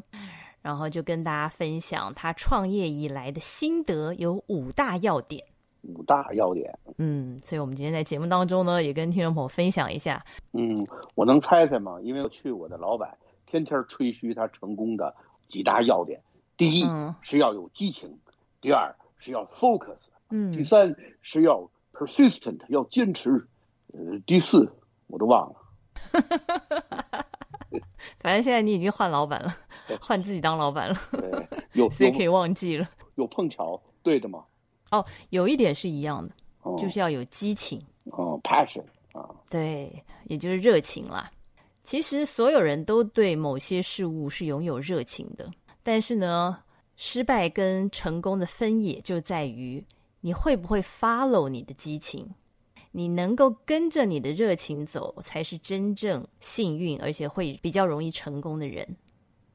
[0.62, 5.44] 然后就跟大家分享他创业以来的心得，有五大要点。
[5.82, 10.24] 五大要点，嗯，所以我们今天在节目当中呢，也跟听众朋友分享一下。
[10.54, 11.98] 嗯，我能猜猜吗？
[12.04, 13.18] 因为我去我的老板
[13.48, 15.16] 天天吹嘘他成功的
[15.50, 16.22] 几大要点，
[16.56, 16.86] 第一
[17.24, 18.20] 是要有激情，
[18.62, 18.96] 第二。
[19.28, 19.98] 是要 focus，
[20.30, 23.46] 嗯，第三是要 persistent，要坚持，
[23.92, 24.72] 呃，第四
[25.08, 25.56] 我都忘了。
[28.20, 29.54] 反正现在你已经换老板了，
[30.00, 30.96] 换自己当老板了，
[31.74, 32.88] 有 所以可以忘记了。
[33.16, 34.46] 有碰巧对的吗？
[34.92, 36.34] 哦，有一点是一样的，
[36.78, 37.82] 就是要有激情。
[38.06, 41.30] 哦，passion 啊，对，也就是热情啦。
[41.84, 45.52] 其实所有人都对某些事物是拥有热情的，
[45.84, 46.60] 但是呢。
[46.98, 49.86] 失败跟成功的分野就在于
[50.22, 52.32] 你会不会 follow 你的激情，
[52.92, 58.98] 你能够跟着你的热情走，才是真正幸运而且会比较容易成功的人。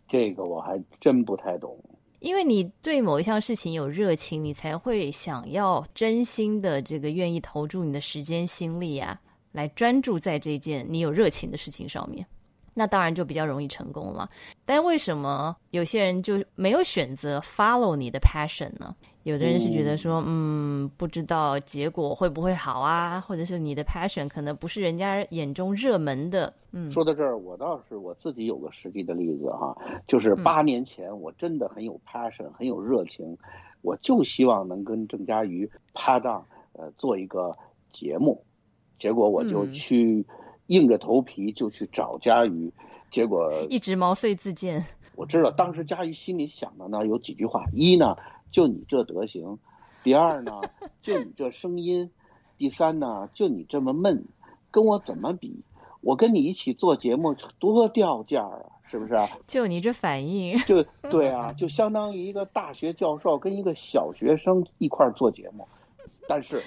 [0.08, 1.76] 这个我还真不太懂。
[2.20, 9.20] 因为你对某一项事情有热情，你才会想要真心的这个愿意投注你的时间心力啊，
[9.50, 12.24] 来专注在这件你有热情的事情上面。
[12.74, 14.28] 那当然就比较容易成功了。
[14.64, 18.94] 但为什么有些人就没有选择 follow 你的 passion 呢？
[19.24, 26.52] 有的人是觉得说，嗯，不知道结果会不会好啊，或者是你的 passion 可能不是人家眼中热门的。
[26.72, 29.76] 嗯，说到这儿，我倒是我自己有个实际的例子哈，
[30.08, 33.36] 就是八年前我真的很有 passion，很有热情，
[33.82, 37.56] 我就希望能跟郑嘉瑜搭档，呃，做一个
[37.92, 38.42] 节目，
[38.98, 40.26] 结果我就去。
[40.68, 42.72] 硬着头皮就去找佳瑜，
[43.10, 44.84] 结果 一直毛遂自荐。
[45.14, 48.16] 我知道当时佳瑜心里想的呢有几句话：一呢，
[48.50, 49.58] 就你这德行；
[50.02, 50.60] 第二呢，
[51.02, 52.08] 就你这声音；
[52.56, 54.24] 第三呢，就你这么闷，
[54.70, 55.62] 跟我怎么比？
[56.00, 58.58] 我跟你一起做节目多掉价啊，
[58.90, 59.14] 是不是？
[59.46, 65.68] 就你这反应，就对啊，就相当于一个大学教授跟一个小学生一块做节目，
[66.26, 66.62] 但是。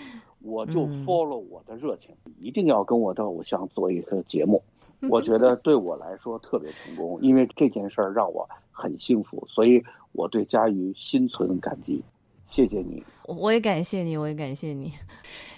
[0.46, 4.62] 我就 follow 我的热情，一定要跟我的偶像做一个节目。
[5.10, 9.84] 我觉得对我来说特别成功，因为这件事儿让我很幸福，所以
[10.14, 12.02] 我对佳瑜心存感激。
[12.50, 14.94] 谢谢你，我也感谢你，我也感谢你。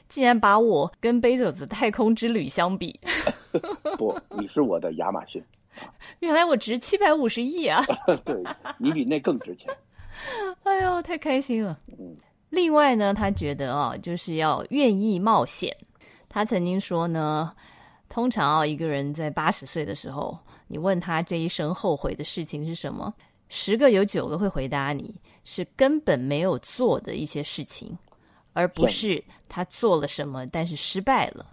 [0.08, 3.00] 竟然把我跟贝佐斯太空之旅相比，
[3.98, 5.44] 不，你是我的亚马逊。
[6.20, 7.84] 原来我值七百五十亿啊！
[8.26, 8.44] 对
[8.80, 9.72] 你比那更值钱。
[10.64, 11.78] 哎呦，太开心了。
[12.00, 12.16] 嗯。
[12.50, 15.76] 另外呢，他觉得啊，就是要愿意冒险。
[16.30, 17.54] 他曾经说呢，
[18.08, 20.38] 通常啊，一个人在八十岁的时候，
[20.68, 23.14] 你问他这一生后悔的事情是什么，
[23.50, 27.98] 十个有九个会回答你是根本没有做的一些事情，
[28.54, 31.46] 而不是他做了什么但是失败了。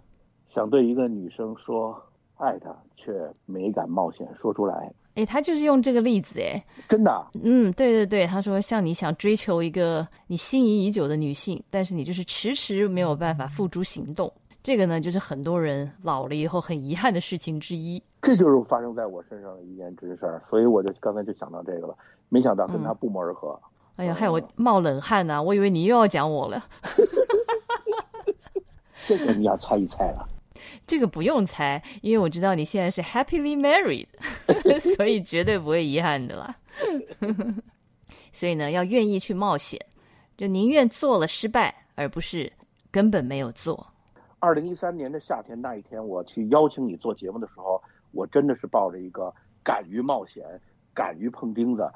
[0.53, 2.01] 想对一个女生说
[2.37, 3.11] 爱她，却
[3.45, 4.93] 没敢冒险说出来。
[5.15, 18.01] 哎，他就是用这个例子，哎，真的，嗯，对对对，他说像你想追求一个你心仪已久的女性，但是你就是迟迟没有办法付诸行动，这个呢，就是很多人老了以后很遗憾的事情之一。
[18.21, 21.97] 这就是发生在我身上的一件真事儿，所以我就刚才就想到这个了，
[22.27, 23.57] 没想到跟他不谋而合。
[23.95, 26.65] 哎呀，害我冒冷汗呐，我以为你又要讲我了。
[29.07, 30.27] 这个你要猜一猜了。
[30.87, 34.07] 这个不用猜，因为我知道你现在是 happily married，
[34.95, 36.55] 所以绝对不会遗憾的啦。
[38.31, 39.79] 所以呢，要愿意去冒险，
[40.37, 42.51] 就宁愿做了失败，而不是
[42.91, 43.85] 根本没有做。
[44.39, 50.43] 二零一三年的夏天那一天，我去邀请你做节目的时候，我真的是抱着一个敢于冒险、
[50.93, 51.89] 敢于碰钉子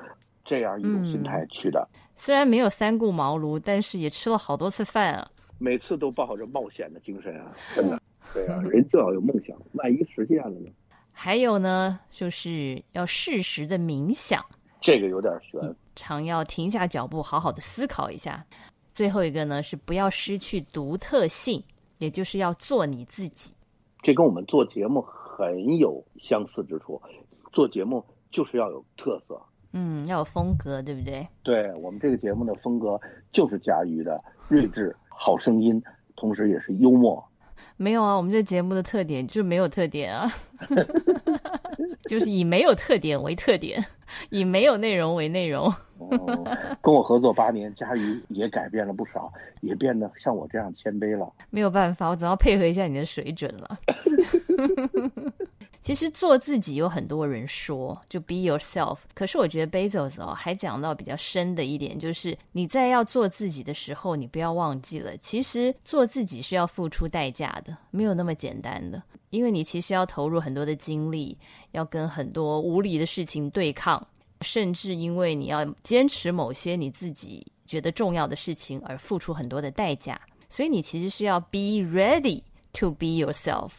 [0.44, 1.88] 这样一种心态去的。
[2.16, 5.28] 虽然没有三顾茅庐，但是也吃了好多次饭啊。
[5.60, 8.02] 每次都抱着冒险的精神啊，真的。
[8.34, 10.70] 对啊，人就要有梦想，万一实现了呢？
[11.12, 14.44] 还有呢，就是要适时的冥想，
[14.80, 15.60] 这个有点悬。
[15.96, 18.46] 常要停下脚步，好好的思考一下。
[18.94, 21.62] 最后一个呢，是不要失去独特性，
[21.98, 23.54] 也就是要做你自己。
[24.02, 27.02] 这跟我们做节目很有相似之处，
[27.52, 28.02] 做节目
[28.32, 29.42] 就是要有特色，
[29.74, 31.28] 嗯，要有风格，对不对？
[31.44, 33.00] 对我们这个节目的风格
[33.34, 35.82] 就是驾驭的睿智、好声音，
[36.16, 37.22] 同时也是幽默。
[37.78, 40.32] 没有啊，我们这节目的特点就是没有特点啊，
[42.10, 43.84] 就是以没有特点为特点，
[44.30, 45.74] 以没有内容为内容。
[45.98, 49.32] 哦，跟我合作八年，佳瑜也改变了不少，
[49.62, 51.32] 也变得像我这样谦卑了。
[51.50, 53.78] 没有办法，我总要配合一下你的水准了。
[55.82, 59.00] 其实做自己有很多人说，就 be yourself。
[59.14, 69.02] 可是我觉得 Bezos 哦，还讲到比较深的一点，就是你在要做自己的时候，你不要忘记了，其实做自己是要付出代价的，没有那么简单的。
[69.30, 71.38] 因为你其实要投入很多的精力，
[71.72, 74.06] 要跟很多无理的事情对抗，
[74.42, 80.20] 甚至因为你要坚持某些你自己觉得重要的事情而付出很多的代价。
[80.50, 82.42] 所以你其实是要 be ready
[82.74, 83.74] to be yourself。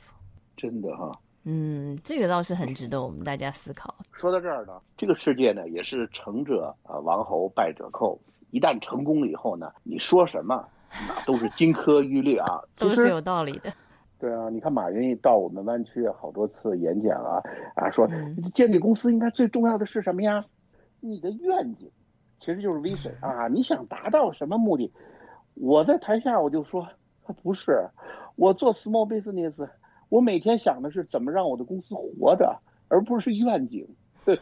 [0.57, 1.11] 真的哈。
[1.45, 3.95] 嗯，这个倒是很值得我们大家思考。
[4.13, 8.21] 说到这儿呢，这个世界呢也是成者啊王侯，败者寇。
[8.51, 10.69] 一旦成功了以后呢，你说什么
[11.09, 13.73] 那都是金科玉律啊， 都是有道理的。
[14.19, 17.41] 对啊，你看马云到我们湾区好多次演讲啊
[17.75, 18.07] 啊，说
[18.53, 20.45] 建立公司应该最重要的是什么呀？
[21.01, 21.91] 你的愿景，
[22.39, 24.93] 其实就是 vision 啊，你想达到什么目的？
[25.55, 26.87] 我在台下我就说，
[27.43, 27.89] 不是，
[28.37, 29.55] 我做 small business。
[30.11, 32.55] 我每天想的是怎么让我的公司活着，
[32.89, 33.89] 而不是愿景。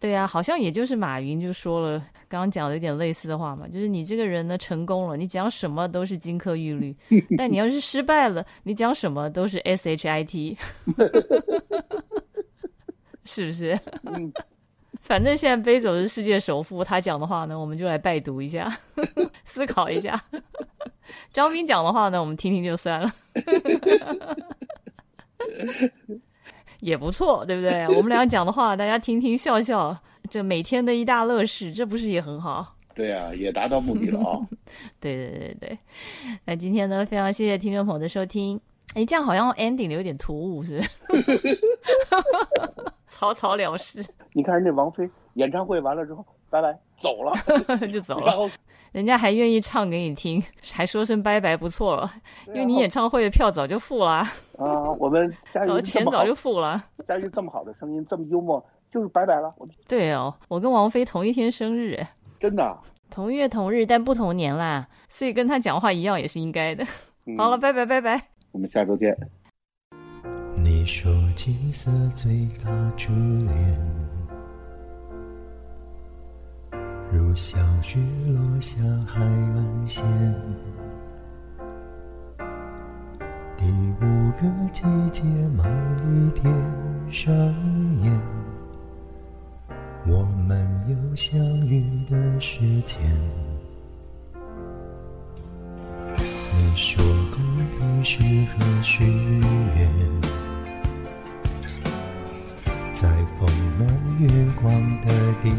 [0.00, 6.92] 对啊，好像也就是马云就说了，刚刚讲的一点类似的话嘛，就是你这个人呢成功了，你讲什么都是金科玉律；
[7.38, 10.58] 但你要是失败了，你讲什么都是 S H I T，
[13.24, 13.78] 是不是？
[15.02, 18.72] 反正现在背走是世界首富，他讲的话呢，我们就来拜读一下，
[19.44, 20.18] 思考一下。
[21.32, 23.12] 张斌讲的话呢，我们听听就算了。
[26.80, 27.86] 也不错，对不对？
[27.88, 29.96] 我们俩讲的话，大家听听笑笑，
[30.30, 32.76] 这每天的一大乐事，这不是也很好？
[32.94, 34.38] 对啊，也达到目的了啊！
[35.00, 35.78] 对对对对，
[36.44, 38.60] 那今天呢，非常谢谢听众朋友的收听。
[38.94, 40.82] 哎，这样好像 ending 的有点突兀，是？
[43.22, 44.04] 草草了事。
[44.32, 47.32] 你看人家王菲演唱会完了之后，拜拜，走了
[47.86, 48.50] 就走了。
[48.90, 50.42] 人家还愿意唱给你听，
[50.72, 52.12] 还说声拜拜，不错了。
[52.48, 56.82] 因为你演唱会的票早就付了啊，我们 佳瑜钱早就付了。
[57.06, 58.60] 佳玉这么好的声音，这么幽默，
[58.90, 59.54] 就是拜拜了。
[59.86, 62.04] 对哦，我跟王菲同一天生日，
[62.40, 62.76] 真的，
[63.08, 66.84] 同月同日，但不同年啦，所以跟他讲话一样也是应该的。
[67.38, 68.20] 好了，拜拜拜拜，
[68.50, 69.16] 我们下周见。
[70.64, 73.52] 你说金色最大初恋。
[77.10, 77.58] 如小
[77.96, 80.04] 雨落下海岸线，
[83.56, 83.64] 第
[84.00, 85.24] 五个季节
[85.56, 85.64] 某
[86.04, 86.54] 一点
[87.10, 87.34] 上
[88.00, 88.20] 演，
[90.06, 91.36] 我们有相
[91.66, 92.96] 遇的时间。
[96.54, 97.04] 你说
[97.34, 97.44] 公
[97.76, 99.90] 平适合许愿，
[103.02, 103.48] 在风
[103.78, 103.88] 暖
[104.20, 104.28] 月
[104.62, 105.08] 光的
[105.42, 105.50] 地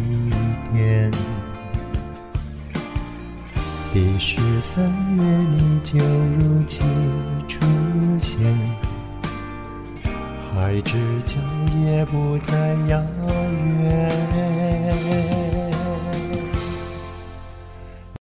[0.72, 1.12] 点。
[3.92, 4.86] 第十三
[5.18, 5.22] 月，
[5.52, 6.80] 你就如期
[7.46, 7.60] 出
[8.18, 8.40] 现，
[10.56, 10.94] 海之
[11.26, 11.36] 角
[11.84, 12.56] 也不再
[12.88, 13.04] 遥
[13.82, 14.63] 远。